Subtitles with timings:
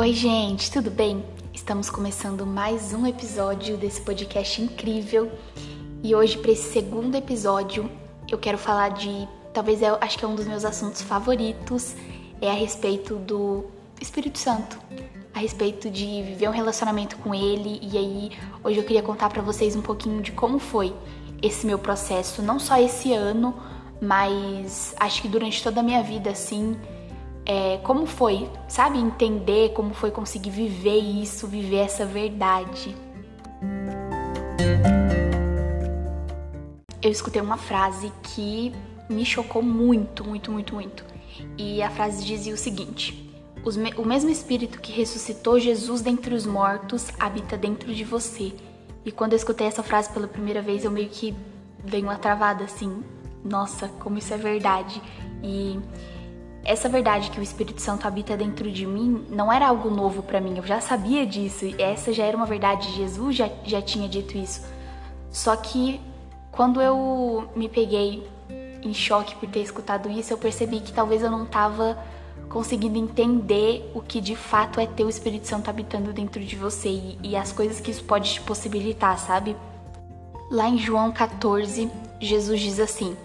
[0.00, 1.24] Oi, gente, tudo bem?
[1.52, 5.28] Estamos começando mais um episódio desse podcast incrível
[6.04, 7.90] e hoje, para esse segundo episódio,
[8.30, 9.26] eu quero falar de.
[9.52, 11.96] Talvez eu acho que é um dos meus assuntos favoritos,
[12.40, 13.64] é a respeito do
[14.00, 14.78] Espírito Santo,
[15.34, 17.80] a respeito de viver um relacionamento com ele.
[17.82, 18.30] E aí,
[18.62, 20.94] hoje eu queria contar para vocês um pouquinho de como foi
[21.42, 23.52] esse meu processo, não só esse ano,
[24.00, 26.76] mas acho que durante toda a minha vida, assim
[27.48, 28.98] é, como foi, sabe?
[28.98, 32.94] Entender como foi conseguir viver isso, viver essa verdade.
[37.00, 38.70] Eu escutei uma frase que
[39.08, 41.04] me chocou muito, muito, muito, muito.
[41.56, 43.32] E a frase dizia o seguinte:
[43.96, 48.52] o mesmo Espírito que ressuscitou Jesus dentre os mortos habita dentro de você.
[49.06, 51.34] E quando eu escutei essa frase pela primeira vez, eu meio que
[51.82, 53.02] dei uma travada assim.
[53.42, 55.00] Nossa, como isso é verdade.
[55.42, 55.80] E
[56.64, 60.40] essa verdade que o Espírito Santo habita dentro de mim não era algo novo para
[60.40, 64.08] mim, eu já sabia disso, e essa já era uma verdade, Jesus já, já tinha
[64.08, 64.62] dito isso.
[65.30, 66.00] Só que
[66.50, 68.26] quando eu me peguei
[68.82, 71.98] em choque por ter escutado isso, eu percebi que talvez eu não estava
[72.48, 76.88] conseguindo entender o que de fato é ter o Espírito Santo habitando dentro de você
[76.88, 79.56] e, e as coisas que isso pode te possibilitar, sabe?
[80.50, 83.16] Lá em João 14, Jesus diz assim: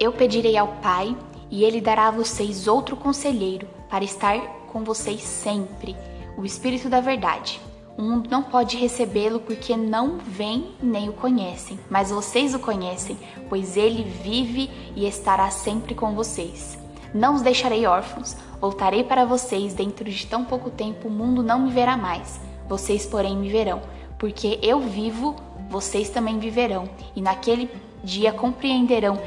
[0.00, 1.16] Eu pedirei ao Pai
[1.50, 4.38] e ele dará a vocês outro conselheiro para estar
[4.72, 5.96] com vocês sempre,
[6.36, 7.60] o Espírito da Verdade.
[7.96, 13.16] O mundo não pode recebê-lo porque não vem nem o conhecem, mas vocês o conhecem,
[13.48, 16.78] pois ele vive e estará sempre com vocês.
[17.14, 21.60] Não os deixarei órfãos, voltarei para vocês dentro de tão pouco tempo, o mundo não
[21.60, 22.38] me verá mais.
[22.68, 23.80] Vocês, porém, me verão,
[24.18, 25.34] porque eu vivo,
[25.70, 27.70] vocês também viverão, e naquele
[28.04, 29.18] dia compreenderão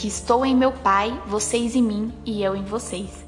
[0.00, 3.22] que estou em meu Pai, vocês em mim e eu em vocês.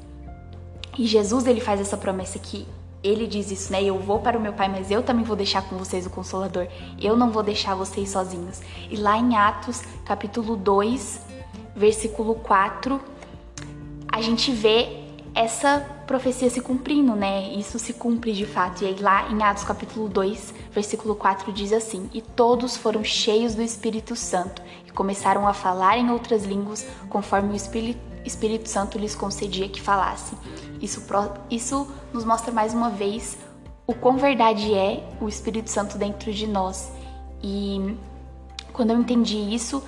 [0.97, 2.65] E Jesus ele faz essa promessa aqui.
[3.03, 3.83] Ele diz isso, né?
[3.83, 6.67] Eu vou para o meu Pai, mas eu também vou deixar com vocês o Consolador.
[6.99, 8.59] Eu não vou deixar vocês sozinhos.
[8.89, 11.21] E lá em Atos, capítulo 2,
[11.75, 12.99] versículo 4,
[14.11, 15.02] a gente vê
[15.35, 17.53] essa profecia se cumprindo, né?
[17.53, 18.83] Isso se cumpre de fato.
[18.83, 23.55] E aí lá em Atos capítulo 2, versículo 4 diz assim: "E todos foram cheios
[23.55, 29.15] do Espírito Santo e começaram a falar em outras línguas, conforme o Espírito, Santo lhes
[29.15, 30.37] concedia que falassem".
[30.81, 31.01] Isso
[31.49, 33.37] isso nos mostra mais uma vez
[33.87, 36.91] o quão verdade é o Espírito Santo dentro de nós.
[37.41, 37.97] E
[38.71, 39.83] quando eu entendi isso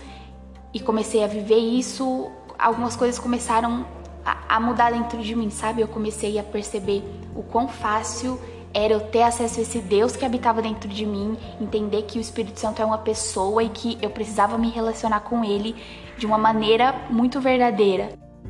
[0.74, 3.86] e comecei a viver isso, algumas coisas começaram
[4.26, 5.82] a, mudar dentro de mim, sabe?
[5.82, 7.04] Eu comecei a perceber
[7.36, 8.40] o quão fácil
[8.74, 12.22] era eu ter acesso a esse Deus que habitava dentro de mim, entender que o
[12.22, 15.76] Espírito Santo é uma pessoa e que eu precisava me relacionar com ele
[16.18, 18.10] de uma maneira muito verdadeira.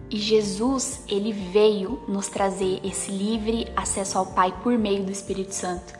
[0.09, 5.53] E Jesus, ele veio nos trazer esse livre acesso ao Pai por meio do Espírito
[5.53, 5.93] Santo.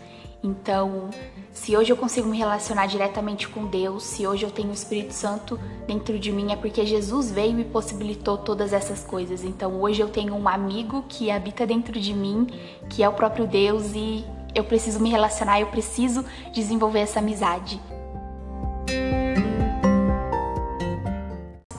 [0.44, 1.10] Então,
[1.56, 5.14] se hoje eu consigo me relacionar diretamente com Deus, se hoje eu tenho o Espírito
[5.14, 5.58] Santo
[5.88, 9.42] dentro de mim, é porque Jesus veio e possibilitou todas essas coisas.
[9.42, 12.46] Então, hoje eu tenho um amigo que habita dentro de mim,
[12.90, 17.80] que é o próprio Deus, e eu preciso me relacionar, eu preciso desenvolver essa amizade.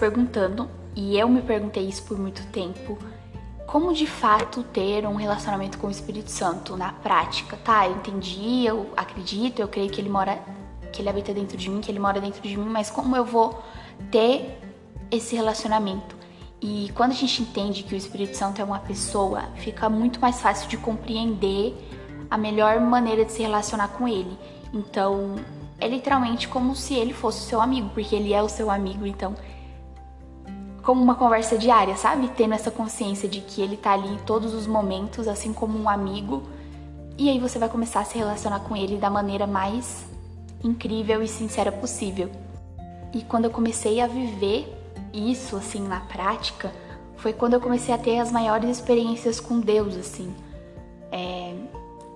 [0.00, 2.97] Perguntando, e eu me perguntei isso por muito tempo
[3.76, 7.59] como de fato ter um relacionamento com o Espírito Santo na prática.
[7.59, 10.42] Tá, eu entendi, eu acredito, eu creio que ele mora,
[10.91, 13.22] que ele habita dentro de mim, que ele mora dentro de mim, mas como eu
[13.22, 13.62] vou
[14.10, 14.59] ter
[15.10, 16.16] esse relacionamento?
[16.59, 20.41] E quando a gente entende que o Espírito Santo é uma pessoa, fica muito mais
[20.41, 21.76] fácil de compreender
[22.31, 24.38] a melhor maneira de se relacionar com ele.
[24.72, 25.37] Então,
[25.78, 29.06] é literalmente como se ele fosse o seu amigo, porque ele é o seu amigo,
[29.06, 29.34] então
[30.87, 32.29] como uma conversa diária, sabe?
[32.37, 35.89] Tendo essa consciência de que ele tá ali em todos os momentos, assim como um
[35.89, 36.45] amigo.
[37.19, 40.07] E aí você vai começar a se relacionar com ele da maneira mais
[40.63, 42.31] incrível e sincera possível.
[43.13, 44.73] E quando eu comecei a viver
[45.13, 46.73] isso assim na prática,
[47.17, 50.32] foi quando eu comecei a ter as maiores experiências com Deus, assim.
[51.11, 51.53] É,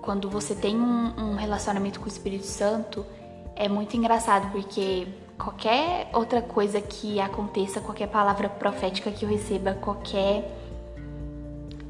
[0.01, 3.05] quando você tem um, um relacionamento com o Espírito Santo,
[3.53, 9.73] é muito engraçado porque qualquer outra coisa que aconteça, qualquer palavra profética que eu receba,
[9.73, 10.57] qualquer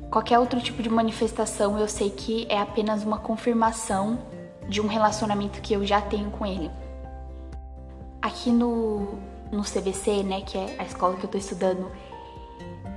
[0.10, 4.20] qualquer outro tipo de manifestação, eu sei que é apenas uma confirmação
[4.68, 6.70] de um relacionamento que eu já tenho com ele.
[8.22, 9.20] Aqui no
[9.52, 11.92] no CBC, né, que é a escola que eu tô estudando,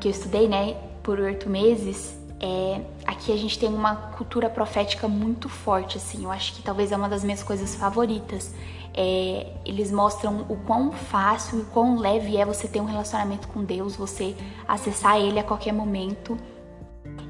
[0.01, 5.09] que eu estudei, né, por oito meses, é, aqui a gente tem uma cultura profética
[5.09, 6.25] muito forte, assim.
[6.25, 8.53] Eu acho que talvez é uma das minhas coisas favoritas.
[8.93, 13.65] É, eles mostram o quão fácil e quão leve é você ter um relacionamento com
[13.65, 14.37] Deus, você
[14.69, 16.39] acessar Ele a qualquer momento.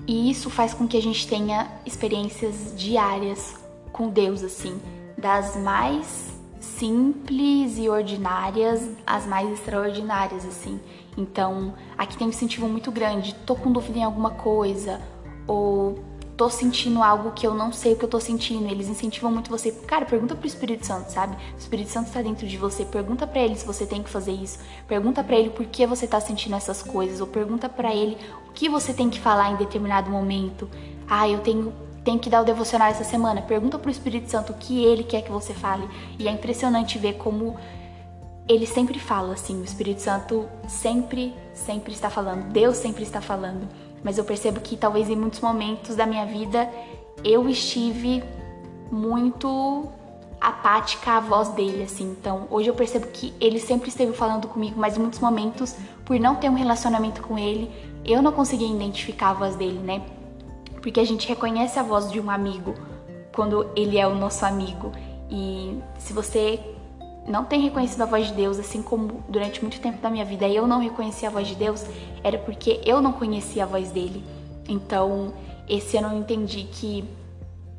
[0.07, 3.57] E isso faz com que a gente tenha experiências diárias
[3.93, 4.81] com Deus, assim,
[5.17, 6.34] das mais
[6.79, 10.81] simples e ordinárias às mais extraordinárias, assim.
[11.17, 13.35] Então, aqui tem um incentivo muito grande.
[13.47, 15.01] Tô com dúvida em alguma coisa,
[15.47, 16.03] ou
[16.37, 18.69] tô sentindo algo que eu não sei o que eu tô sentindo.
[18.69, 19.71] Eles incentivam muito você.
[19.71, 21.37] Cara, pergunta pro Espírito Santo, sabe?
[21.55, 22.85] O Espírito Santo está dentro de você.
[22.85, 24.59] Pergunta para ele se você tem que fazer isso.
[24.89, 27.21] Pergunta para ele por que você tá sentindo essas coisas.
[27.21, 28.17] Ou pergunta para ele
[28.49, 30.69] o que você tem que falar em determinado momento.
[31.09, 31.73] Ah, eu tenho
[32.05, 33.43] tenho que dar o devocional essa semana.
[33.43, 35.89] Pergunta pro Espírito Santo o que ele quer que você fale.
[36.19, 37.57] E é impressionante ver como
[38.47, 42.53] ele sempre fala assim, o Espírito Santo sempre, sempre está falando.
[42.53, 43.67] Deus sempre está falando
[44.05, 46.71] mas eu percebo que talvez em muitos momentos da minha vida
[47.25, 48.23] eu estive
[48.93, 49.89] muito
[50.39, 52.05] apática à voz dele, assim.
[52.05, 55.75] Então, hoje eu percebo que ele sempre esteve falando comigo, mas em muitos momentos,
[56.05, 57.71] por não ter um relacionamento com ele,
[58.05, 60.03] eu não conseguia identificar a voz dele, né?
[60.85, 62.75] Porque a gente reconhece a voz de um amigo
[63.35, 64.93] quando ele é o nosso amigo.
[65.31, 66.61] E se você
[67.27, 70.47] não tem reconhecido a voz de Deus, assim como durante muito tempo da minha vida
[70.47, 71.87] eu não reconhecia a voz de Deus,
[72.23, 74.23] era porque eu não conhecia a voz dele.
[74.69, 75.33] Então,
[75.67, 77.03] esse ano eu entendi que,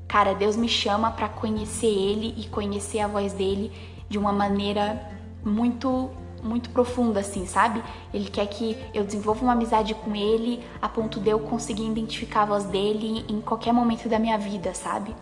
[0.07, 3.71] cara, Deus me chama para conhecer ele e conhecer a voz dele
[4.09, 4.99] de uma maneira
[5.43, 6.09] muito
[6.45, 7.83] muito profunda assim, sabe?
[8.13, 12.43] Ele quer que eu desenvolva uma amizade com ele a ponto de eu conseguir identificar
[12.43, 15.13] a voz dele em qualquer momento da minha vida, sabe?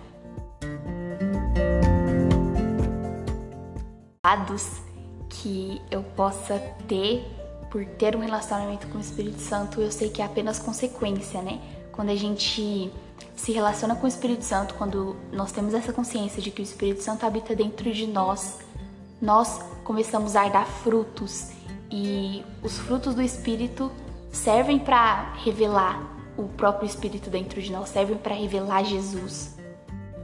[4.23, 4.81] dados
[5.29, 7.25] que eu possa ter
[7.69, 11.59] por ter um relacionamento com o Espírito Santo, eu sei que é apenas consequência, né?
[11.91, 12.91] Quando a gente
[13.35, 17.01] se relaciona com o Espírito Santo, quando nós temos essa consciência de que o Espírito
[17.01, 18.59] Santo habita dentro de nós,
[19.23, 21.51] nós começamos a dar frutos
[21.89, 23.89] e os frutos do Espírito
[24.29, 25.97] servem para revelar
[26.35, 29.57] o próprio Espírito dentro de nós, servem para revelar Jesus.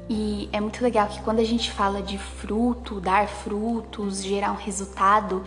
[0.10, 4.58] E é muito legal que quando a gente fala de fruto, dar frutos, gerar um
[4.58, 5.44] resultado,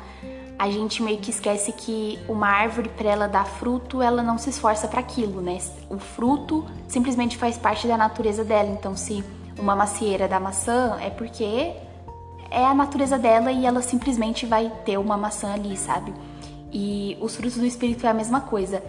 [0.58, 4.48] a gente meio que esquece que uma árvore para ela dar fruto, ela não se
[4.48, 5.58] esforça para aquilo, né?
[5.90, 8.70] O fruto simplesmente faz parte da natureza dela.
[8.70, 9.22] Então, se
[9.58, 11.74] uma macieira dá maçã, é porque
[12.52, 16.12] é a natureza dela e ela simplesmente vai ter uma maçã ali, sabe?
[16.72, 18.82] E os frutos do espírito é a mesma coisa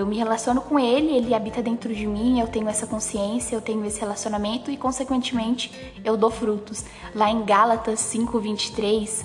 [0.00, 3.60] eu me relaciono com ele, ele habita dentro de mim, eu tenho essa consciência, eu
[3.60, 5.70] tenho esse relacionamento e, consequentemente,
[6.04, 6.84] eu dou frutos.
[7.14, 9.24] Lá em Gálatas 5:23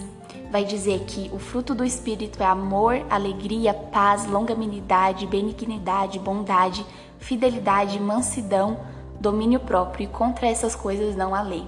[0.51, 6.85] vai dizer que o fruto do espírito é amor, alegria, paz, longanimidade, benignidade, bondade,
[7.19, 8.77] fidelidade, mansidão,
[9.19, 11.65] domínio próprio, e contra essas coisas não há lei.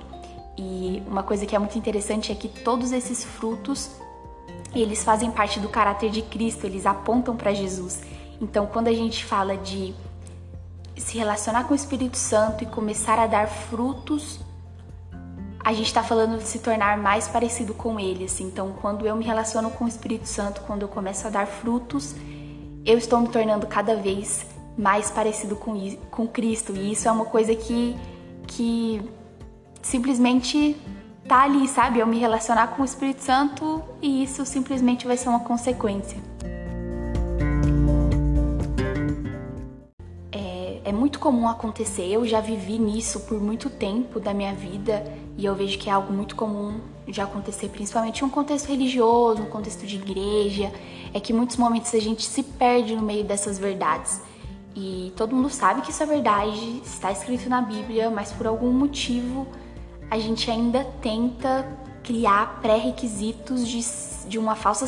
[0.58, 3.92] E uma coisa que é muito interessante é que todos esses frutos
[4.74, 8.02] eles fazem parte do caráter de Cristo, eles apontam para Jesus.
[8.42, 9.94] Então, quando a gente fala de
[10.96, 14.40] se relacionar com o Espírito Santo e começar a dar frutos,
[15.64, 18.26] a gente está falando de se tornar mais parecido com ele.
[18.26, 18.46] Assim.
[18.46, 22.16] Então, quando eu me relaciono com o Espírito Santo, quando eu começo a dar frutos,
[22.86, 24.46] eu estou me tornando cada vez
[24.78, 25.76] mais parecido com,
[26.12, 26.76] com Cristo.
[26.76, 27.98] E isso é uma coisa que,
[28.48, 29.02] que
[29.88, 30.76] simplesmente
[31.28, 32.00] tá ali, sabe?
[32.00, 36.18] Eu me relacionar com o Espírito Santo e isso simplesmente vai ser uma consequência.
[40.88, 42.06] é muito comum acontecer.
[42.10, 45.04] Eu já vivi nisso por muito tempo da minha vida
[45.38, 49.42] e eu vejo que é algo muito comum de acontecer, principalmente em um contexto religioso,
[49.42, 50.72] um contexto de igreja.
[51.14, 54.22] É que muitos momentos a gente se perde no meio dessas verdades.
[54.74, 58.72] E todo mundo sabe que isso é verdade, está escrito na Bíblia, mas por algum
[58.72, 59.46] motivo
[60.10, 61.68] a gente ainda tenta
[62.04, 63.86] criar pré-requisitos de,
[64.30, 64.88] de uma falsa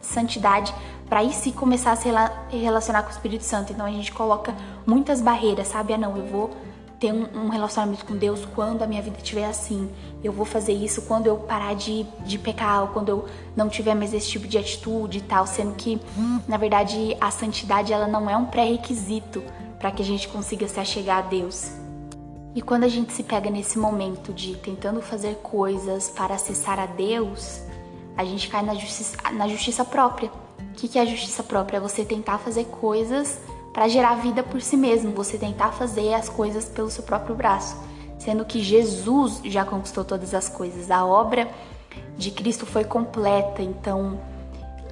[0.00, 0.74] santidade
[1.08, 2.08] para aí sim começar a se
[2.50, 3.72] relacionar com o Espírito Santo.
[3.72, 4.54] Então a gente coloca
[4.86, 5.92] muitas barreiras, sabe?
[5.92, 6.50] Ah, não, eu vou
[7.00, 9.90] ter um, relacionamento com Deus quando a minha vida estiver assim.
[10.22, 13.24] Eu vou fazer isso quando eu parar de, de pecar, ou quando eu
[13.56, 15.46] não tiver mais esse tipo de atitude e tal.
[15.46, 16.00] Sendo que,
[16.46, 19.42] na verdade, a santidade ela não é um pré-requisito
[19.80, 21.79] para que a gente consiga se achegar a Deus.
[22.54, 26.86] E quando a gente se pega nesse momento de tentando fazer coisas para acessar a
[26.86, 27.62] Deus,
[28.16, 30.30] a gente cai na justiça, na justiça própria.
[30.58, 31.76] O que é a justiça própria?
[31.76, 33.38] É você tentar fazer coisas
[33.72, 37.76] para gerar vida por si mesmo, você tentar fazer as coisas pelo seu próprio braço,
[38.18, 40.90] sendo que Jesus já conquistou todas as coisas.
[40.90, 41.48] A obra
[42.16, 44.18] de Cristo foi completa, então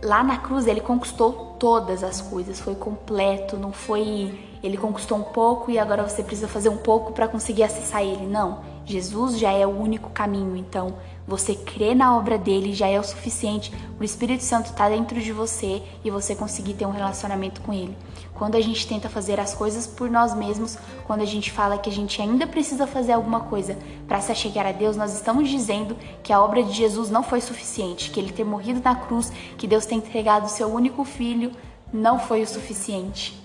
[0.02, 5.22] lá na cruz ele conquistou todas as coisas, foi completo, não foi ele conquistou um
[5.22, 8.26] pouco e agora você precisa fazer um pouco para conseguir acessar ele.
[8.26, 10.96] Não, Jesus já é o único caminho, então
[11.28, 15.20] Você crê na obra dele já é o suficiente o Espírito Santo estar tá dentro
[15.20, 17.94] de você e você conseguir ter um relacionamento com ele.
[18.34, 21.90] Quando a gente tenta fazer as coisas por nós mesmos, quando a gente fala que
[21.90, 23.76] a gente ainda precisa fazer alguma coisa
[24.06, 27.42] para se achegar a Deus, nós estamos dizendo que a obra de Jesus não foi
[27.42, 31.52] suficiente, que ele ter morrido na cruz, que Deus ter entregado o seu único filho,
[31.92, 33.38] não foi o suficiente.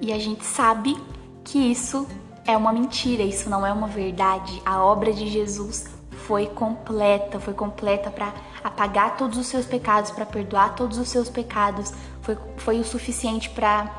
[0.00, 0.96] E a gente sabe
[1.44, 2.06] que isso
[2.46, 4.62] é uma mentira, isso não é uma verdade.
[4.64, 5.86] A obra de Jesus
[6.26, 11.28] foi completa, foi completa para apagar todos os seus pecados, para perdoar todos os seus
[11.28, 13.94] pecados, foi, foi o suficiente para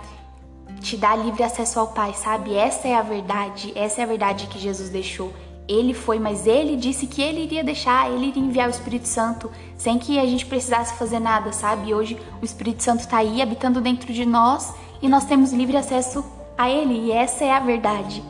[0.82, 2.54] te dar livre acesso ao Pai, sabe?
[2.56, 5.34] Essa é a verdade, essa é a verdade que Jesus deixou.
[5.68, 9.52] Ele foi, mas ele disse que ele iria deixar, ele iria enviar o Espírito Santo
[9.78, 11.94] sem que a gente precisasse fazer nada, sabe?
[11.94, 16.24] Hoje o Espírito Santo está aí habitando dentro de nós e nós temos livre acesso
[16.58, 18.24] a ele, e essa é a verdade.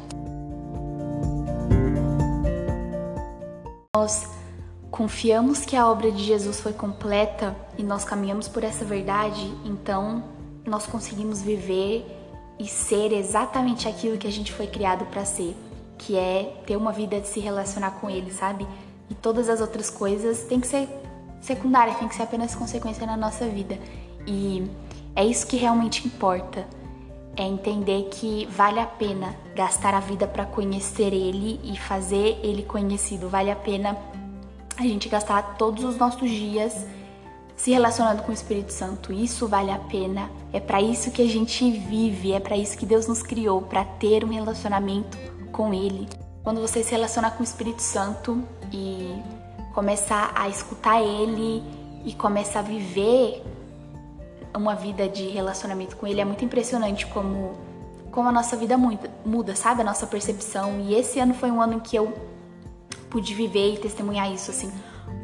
[3.97, 4.29] Nós
[4.91, 10.23] confiamos que a obra de Jesus foi completa e nós caminhamos por essa verdade, então
[10.65, 12.05] nós conseguimos viver
[12.59, 15.55] e ser exatamente aquilo que a gente foi criado para ser,
[15.97, 18.67] que é ter uma vida de se relacionar com Ele, sabe?
[19.09, 20.87] E todas as outras coisas têm que ser
[21.41, 23.79] secundárias, tem que ser apenas consequência na nossa vida.
[24.27, 24.69] E
[25.15, 26.67] é isso que realmente importa.
[27.38, 32.63] É entender que vale a pena gastar a vida para conhecer Ele e fazer Ele
[32.63, 33.29] conhecido.
[33.29, 33.96] Vale a pena
[34.75, 36.86] a gente gastar todos os nossos dias
[37.56, 39.12] se relacionando com o Espírito Santo.
[39.12, 40.29] Isso vale a pena.
[40.53, 43.84] É para isso que a gente vive, é para isso que Deus nos criou, para
[43.84, 45.17] ter um relacionamento
[45.51, 46.08] com Ele.
[46.44, 48.41] Quando você se relaciona com o Espírito Santo
[48.72, 49.12] e
[49.74, 51.63] começar a escutar Ele
[52.06, 53.44] e começa a viver
[54.55, 57.53] uma vida de relacionamento com Ele, é muito impressionante como,
[58.11, 59.81] como a nossa vida muda, muda, sabe?
[59.81, 60.79] A nossa percepção.
[60.79, 62.13] E esse ano foi um ano em que eu
[63.09, 64.71] pude viver e testemunhar isso, assim.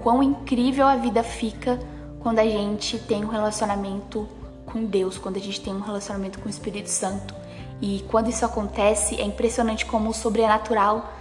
[0.02, 1.80] Quão incrível a vida fica
[2.20, 4.28] quando a gente tem um relacionamento
[4.66, 7.36] com Deus, quando a gente tem um relacionamento com o Espírito Santo.
[7.82, 11.12] E quando isso acontece, é impressionante como o sobrenatural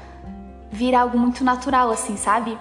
[0.71, 2.57] vira algo muito natural, assim, sabe?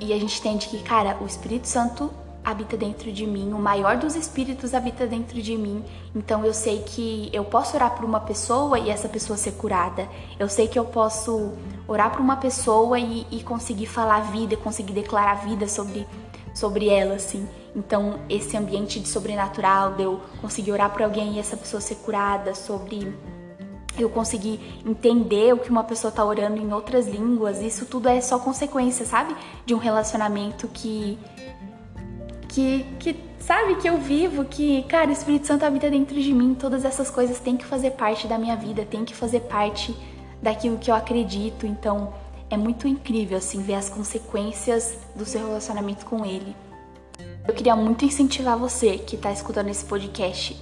[0.00, 2.10] E a gente entende que, cara, o Espírito Santo
[2.50, 5.84] habita dentro de mim, o maior dos espíritos habita dentro de mim.
[6.14, 10.08] Então eu sei que eu posso orar por uma pessoa e essa pessoa ser curada.
[10.38, 11.52] Eu sei que eu posso
[11.86, 16.06] orar por uma pessoa e, e conseguir falar vida, conseguir declarar vida sobre,
[16.54, 17.48] sobre ela, assim.
[17.74, 21.96] Então esse ambiente de sobrenatural, de eu conseguir orar por alguém e essa pessoa ser
[21.96, 23.12] curada, sobre
[23.98, 28.20] eu conseguir entender o que uma pessoa tá orando em outras línguas, isso tudo é
[28.20, 29.34] só consequência, sabe?
[29.66, 31.18] De um relacionamento que
[32.50, 36.54] que, que sabe que eu vivo, que, cara, o Espírito Santo habita dentro de mim,
[36.54, 39.96] todas essas coisas têm que fazer parte da minha vida, têm que fazer parte
[40.42, 41.64] daquilo que eu acredito.
[41.64, 42.12] Então,
[42.50, 46.54] é muito incrível assim ver as consequências do seu relacionamento com ele.
[47.46, 50.60] Eu queria muito incentivar você que está escutando esse podcast.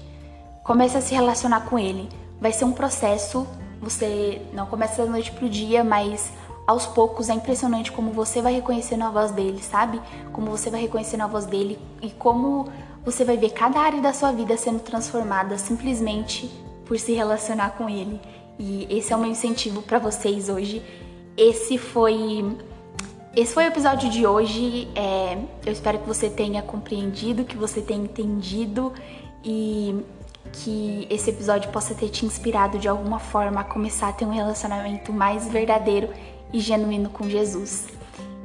[0.63, 2.09] Comece a se relacionar com ele.
[2.39, 3.47] Vai ser um processo,
[3.81, 6.31] você não começa da noite pro dia, mas
[6.69, 9.99] aos poucos é impressionante como você vai reconhecendo a voz dele, sabe?
[10.35, 12.69] Como você vai reconhecendo a voz dele e como
[13.03, 16.47] você vai ver cada área da sua vida sendo transformada simplesmente
[16.85, 18.21] por se relacionar com ele.
[18.59, 20.83] E esse é o meu incentivo para vocês hoje.
[21.39, 22.55] Esse foi
[23.35, 24.89] esse foi o episódio de hoje.
[24.95, 28.93] É, eu espero que você tenha compreendido, que você tenha entendido
[29.43, 30.05] e
[30.53, 34.33] que esse episódio possa ter te inspirado de alguma forma a começar a ter um
[34.33, 36.11] relacionamento mais verdadeiro
[36.53, 37.87] e genuíno com Jesus.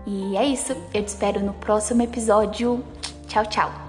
[0.05, 2.83] E é isso, eu te espero no próximo episódio.
[3.27, 3.82] Tchau, tchau!